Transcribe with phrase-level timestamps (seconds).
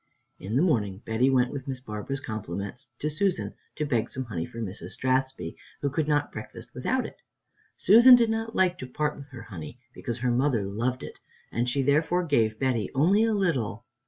[0.39, 4.47] In the morning Betty went with Miss Barbara's compliments to Susan, to beg some honey
[4.47, 4.93] for Mrs.
[4.97, 7.21] Strathspey, who could not breakfast without it.
[7.77, 11.19] Susan did not like to part with her honey, because her mother loved it,
[11.51, 13.85] and she therefore gave Betty only a little.